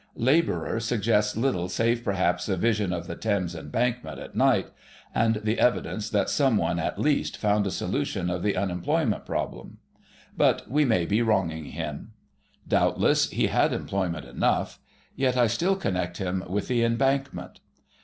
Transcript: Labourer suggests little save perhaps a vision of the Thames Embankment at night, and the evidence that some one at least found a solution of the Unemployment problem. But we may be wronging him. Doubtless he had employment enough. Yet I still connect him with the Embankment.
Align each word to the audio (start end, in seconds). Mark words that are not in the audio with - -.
Labourer 0.17 0.79
suggests 0.79 1.37
little 1.37 1.69
save 1.69 2.03
perhaps 2.03 2.49
a 2.49 2.57
vision 2.57 2.91
of 2.91 3.05
the 3.05 3.15
Thames 3.15 3.53
Embankment 3.53 4.17
at 4.17 4.33
night, 4.35 4.71
and 5.13 5.35
the 5.43 5.59
evidence 5.59 6.09
that 6.09 6.27
some 6.27 6.57
one 6.57 6.79
at 6.79 6.97
least 6.97 7.37
found 7.37 7.67
a 7.67 7.69
solution 7.69 8.27
of 8.27 8.41
the 8.41 8.57
Unemployment 8.57 9.27
problem. 9.27 9.77
But 10.35 10.67
we 10.67 10.85
may 10.85 11.05
be 11.05 11.21
wronging 11.21 11.65
him. 11.65 12.13
Doubtless 12.67 13.29
he 13.29 13.45
had 13.45 13.73
employment 13.73 14.25
enough. 14.25 14.79
Yet 15.15 15.37
I 15.37 15.45
still 15.45 15.75
connect 15.75 16.17
him 16.17 16.45
with 16.47 16.67
the 16.67 16.83
Embankment. 16.83 17.59